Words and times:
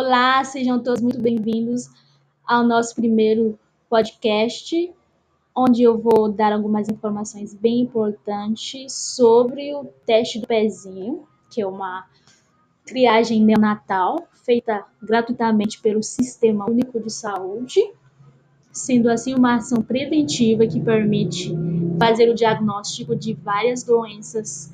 Olá, 0.00 0.44
sejam 0.44 0.80
todos 0.80 1.02
muito 1.02 1.20
bem-vindos 1.20 1.90
ao 2.46 2.64
nosso 2.64 2.94
primeiro 2.94 3.58
podcast, 3.90 4.94
onde 5.52 5.82
eu 5.82 5.98
vou 5.98 6.30
dar 6.30 6.52
algumas 6.52 6.88
informações 6.88 7.52
bem 7.52 7.80
importantes 7.80 8.92
sobre 8.92 9.74
o 9.74 9.86
teste 10.06 10.38
do 10.38 10.46
pezinho, 10.46 11.26
que 11.50 11.60
é 11.60 11.66
uma 11.66 12.06
triagem 12.86 13.44
neonatal 13.44 14.28
feita 14.44 14.86
gratuitamente 15.02 15.80
pelo 15.80 16.00
Sistema 16.00 16.70
Único 16.70 17.00
de 17.00 17.10
Saúde, 17.10 17.80
sendo 18.70 19.10
assim 19.10 19.34
uma 19.34 19.56
ação 19.56 19.82
preventiva 19.82 20.64
que 20.64 20.78
permite 20.78 21.52
fazer 21.98 22.30
o 22.30 22.36
diagnóstico 22.36 23.16
de 23.16 23.34
várias 23.34 23.82
doenças 23.82 24.72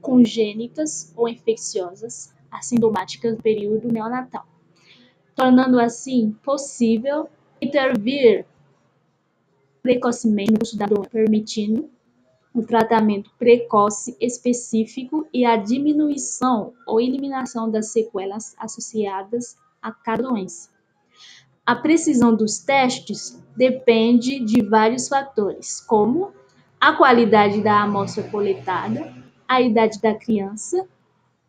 congênitas 0.00 1.12
ou 1.14 1.28
infecciosas 1.28 2.32
assintomáticas 2.52 3.36
do 3.36 3.42
período 3.42 3.88
neonatal, 3.88 4.46
tornando 5.34 5.80
assim 5.80 6.36
possível 6.44 7.28
intervir 7.60 8.44
precocemente 9.82 10.52
no 10.52 10.58
curso 10.58 10.76
da 10.76 10.86
doença, 10.86 11.10
permitindo 11.10 11.90
o 12.54 12.62
tratamento 12.62 13.30
precoce 13.38 14.16
específico 14.20 15.26
e 15.32 15.44
a 15.44 15.56
diminuição 15.56 16.74
ou 16.86 17.00
eliminação 17.00 17.70
das 17.70 17.90
sequelas 17.90 18.54
associadas 18.58 19.56
a 19.80 19.90
cada 19.90 20.24
doença. 20.24 20.70
A 21.64 21.74
precisão 21.74 22.34
dos 22.34 22.58
testes 22.58 23.42
depende 23.56 24.40
de 24.40 24.62
vários 24.62 25.08
fatores, 25.08 25.80
como 25.80 26.32
a 26.80 26.92
qualidade 26.92 27.62
da 27.62 27.82
amostra 27.82 28.24
coletada, 28.24 29.14
a 29.48 29.60
idade 29.60 30.00
da 30.00 30.14
criança, 30.14 30.86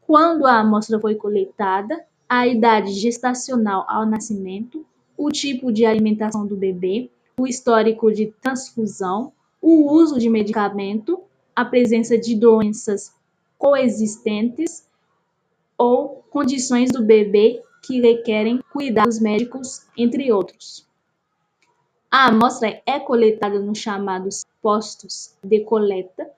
quando 0.06 0.46
a 0.46 0.60
amostra 0.60 1.00
foi 1.00 1.16
coletada, 1.16 2.06
a 2.28 2.48
idade 2.48 2.92
gestacional 2.94 3.86
ao 3.88 4.06
nascimento, 4.06 4.86
o 5.18 5.30
tipo 5.30 5.72
de 5.72 5.86
alimentação 5.86 6.46
do 6.46 6.56
bebê, 6.56 7.10
o 7.38 7.48
histórico 7.48 8.12
de 8.12 8.34
transfusão, 8.42 9.32
o 9.62 9.92
uso 9.92 10.20
de 10.20 10.30
medicamento, 10.30 11.22
a 11.56 11.64
presença 11.64 12.18
de 12.18 12.36
doenças 12.36 13.14
coexistentes 13.58 14.88
ou 15.78 16.24
condições 16.30 16.92
do 16.92 17.04
bebê 17.04 17.62
que 17.84 18.02
requerem 18.02 18.62
cuidados 18.72 19.20
médicos, 19.20 19.86
entre 19.98 20.32
outros. 20.32 20.88
A 22.10 22.28
amostra 22.28 22.82
é 22.86 23.00
coletada 23.00 23.60
nos 23.60 23.80
chamados 23.80 24.46
postos 24.62 25.36
de 25.44 25.62
coleta, 25.62 26.30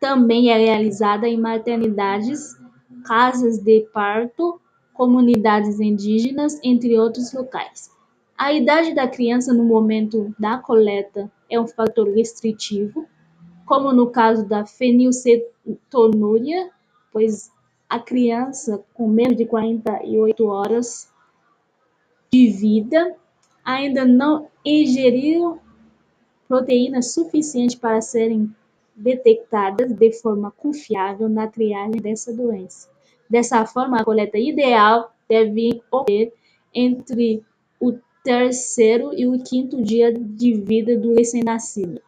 também 0.00 0.50
é 0.50 0.56
realizada 0.56 1.28
em 1.28 1.38
maternidades, 1.38 2.56
casas 3.04 3.58
de 3.58 3.82
parto, 3.92 4.60
comunidades 4.92 5.78
indígenas, 5.78 6.58
entre 6.62 6.98
outros 6.98 7.32
locais. 7.32 7.90
A 8.36 8.52
idade 8.52 8.94
da 8.94 9.06
criança 9.06 9.54
no 9.54 9.64
momento 9.64 10.34
da 10.38 10.58
coleta 10.58 11.30
é 11.48 11.60
um 11.60 11.66
fator 11.66 12.12
restritivo, 12.12 13.06
como 13.64 13.92
no 13.92 14.10
caso 14.10 14.46
da 14.46 14.66
fenilcetonúria, 14.66 16.70
pois 17.12 17.52
a 17.88 17.98
criança 17.98 18.84
com 18.92 19.08
menos 19.08 19.36
de 19.36 19.46
48 19.46 20.46
horas 20.46 21.12
de 22.32 22.48
vida 22.48 23.16
ainda 23.64 24.04
não 24.04 24.48
ingeriu 24.64 25.60
proteína 26.48 27.02
suficiente 27.02 27.76
para 27.76 28.00
serem 28.00 28.52
detectadas 28.94 29.92
de 29.92 30.12
forma 30.12 30.50
confiável 30.50 31.28
na 31.28 31.46
triagem 31.46 32.00
dessa 32.00 32.32
doença. 32.32 32.93
Dessa 33.28 33.64
forma, 33.66 34.00
a 34.00 34.04
coleta 34.04 34.38
ideal 34.38 35.12
deve 35.28 35.82
ocorrer 35.90 36.32
entre 36.72 37.42
o 37.80 37.98
terceiro 38.22 39.12
e 39.14 39.26
o 39.26 39.42
quinto 39.42 39.82
dia 39.82 40.12
de 40.12 40.54
vida 40.54 40.96
do 40.98 41.14
recém-nascido. 41.14 42.00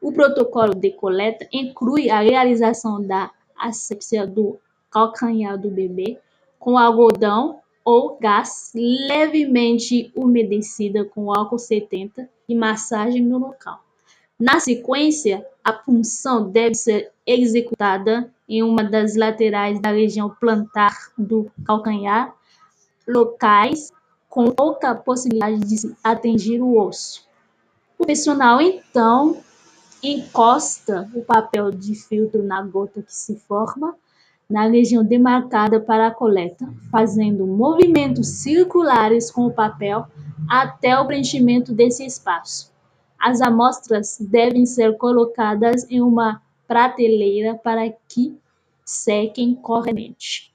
O 0.00 0.12
protocolo 0.12 0.74
de 0.74 0.90
coleta 0.90 1.48
inclui 1.52 2.10
a 2.10 2.20
realização 2.20 3.02
da 3.02 3.30
asepsia 3.58 4.26
do 4.26 4.58
calcanhar 4.90 5.58
do 5.58 5.70
bebê 5.70 6.18
com 6.58 6.78
algodão 6.78 7.60
ou 7.84 8.18
gás 8.18 8.72
levemente 8.74 10.10
umedecida 10.14 11.04
com 11.04 11.32
álcool 11.32 11.58
70 11.58 12.28
e 12.48 12.54
massagem 12.54 13.22
no 13.22 13.38
local. 13.38 13.85
Na 14.38 14.60
sequência, 14.60 15.46
a 15.64 15.72
punção 15.72 16.50
deve 16.50 16.74
ser 16.74 17.10
executada 17.26 18.30
em 18.46 18.62
uma 18.62 18.84
das 18.84 19.16
laterais 19.16 19.80
da 19.80 19.90
região 19.90 20.28
plantar 20.38 20.94
do 21.16 21.50
calcanhar, 21.64 22.34
locais 23.08 23.90
com 24.28 24.50
pouca 24.50 24.94
possibilidade 24.94 25.60
de 25.60 25.96
atingir 26.04 26.60
o 26.60 26.78
osso. 26.78 27.26
O 27.98 28.04
profissional, 28.04 28.60
então, 28.60 29.38
encosta 30.02 31.10
o 31.14 31.22
papel 31.22 31.70
de 31.70 31.94
filtro 31.94 32.42
na 32.42 32.60
gota 32.60 33.00
que 33.00 33.14
se 33.14 33.36
forma 33.36 33.96
na 34.48 34.68
região 34.68 35.02
demarcada 35.02 35.80
para 35.80 36.08
a 36.08 36.14
coleta, 36.14 36.68
fazendo 36.92 37.46
movimentos 37.46 38.28
circulares 38.42 39.30
com 39.30 39.46
o 39.46 39.52
papel 39.52 40.06
até 40.46 41.00
o 41.00 41.06
preenchimento 41.06 41.72
desse 41.72 42.04
espaço. 42.04 42.75
As 43.18 43.40
amostras 43.40 44.18
devem 44.20 44.66
ser 44.66 44.96
colocadas 44.96 45.88
em 45.90 46.00
uma 46.00 46.42
prateleira 46.66 47.54
para 47.54 47.90
que 48.08 48.36
sequem 48.84 49.54
corretamente. 49.54 50.54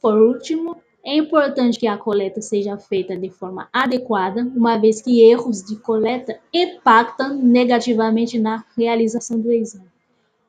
Por 0.00 0.14
último, 0.16 0.76
é 1.04 1.16
importante 1.16 1.78
que 1.78 1.86
a 1.86 1.96
coleta 1.96 2.40
seja 2.40 2.76
feita 2.76 3.16
de 3.16 3.30
forma 3.30 3.68
adequada, 3.72 4.42
uma 4.42 4.78
vez 4.78 5.00
que 5.00 5.22
erros 5.22 5.62
de 5.62 5.76
coleta 5.76 6.38
impactam 6.52 7.36
negativamente 7.36 8.38
na 8.38 8.64
realização 8.76 9.40
do 9.40 9.50
exame. 9.50 9.88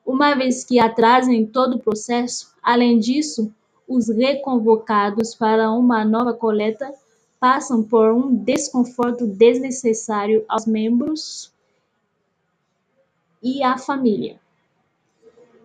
Uma 0.04 0.34
vez 0.34 0.64
que 0.64 0.78
atrasem 0.78 1.46
todo 1.46 1.76
o 1.76 1.78
processo, 1.78 2.52
além 2.62 2.98
disso, 2.98 3.52
os 3.88 4.08
reconvocados 4.08 5.34
para 5.34 5.70
uma 5.70 6.04
nova 6.04 6.32
coleta 6.32 6.92
passam 7.42 7.82
por 7.82 8.12
um 8.12 8.32
desconforto 8.32 9.26
desnecessário 9.26 10.44
aos 10.48 10.64
membros 10.64 11.52
e 13.42 13.64
à 13.64 13.76
família. 13.76 14.38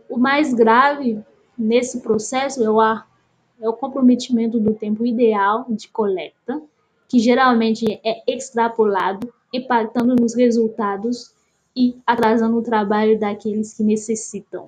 O 0.10 0.18
mais 0.18 0.56
grave 0.56 1.24
nesse 1.56 2.02
processo 2.02 2.64
é 2.64 2.72
o, 2.72 2.82
é 2.82 3.70
o 3.70 3.74
comprometimento 3.74 4.60
do 4.60 4.74
tempo 4.74 5.06
ideal 5.06 5.68
de 5.70 5.88
coleta, 5.88 6.60
que 7.08 7.20
geralmente 7.20 8.02
é 8.04 8.24
extrapolado, 8.26 9.32
impactando 9.54 10.16
nos 10.16 10.34
resultados 10.34 11.32
e 11.76 11.96
atrasando 12.08 12.58
o 12.58 12.64
trabalho 12.64 13.20
daqueles 13.20 13.76
que 13.76 13.84
necessitam. 13.84 14.68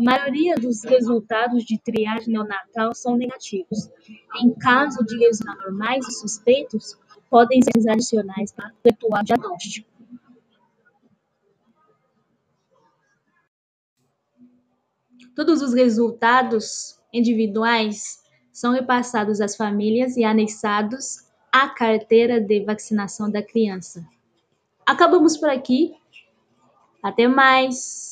A 0.00 0.02
maioria 0.02 0.54
dos 0.54 0.82
resultados 0.82 1.62
de 1.62 1.78
triagem 1.78 2.32
neonatal 2.32 2.94
são 2.94 3.18
negativos. 3.18 3.90
Em 4.42 4.50
caso 4.54 5.04
de 5.04 5.14
lesões 5.14 5.58
normais 5.62 6.08
e 6.08 6.12
suspeitos, 6.12 6.98
podem 7.28 7.60
ser 7.60 7.86
adicionais 7.86 8.50
para 8.50 8.72
efetuar 8.82 9.20
o 9.20 9.24
diagnóstico. 9.26 9.90
Todos 15.36 15.60
os 15.60 15.74
resultados 15.74 16.98
individuais 17.12 18.22
são 18.50 18.72
repassados 18.72 19.38
às 19.42 19.54
famílias 19.54 20.16
e 20.16 20.24
anexados 20.24 21.26
à 21.52 21.68
carteira 21.68 22.40
de 22.40 22.64
vacinação 22.64 23.30
da 23.30 23.42
criança. 23.42 24.02
Acabamos 24.86 25.36
por 25.36 25.50
aqui. 25.50 25.94
Até 27.02 27.28
mais! 27.28 28.09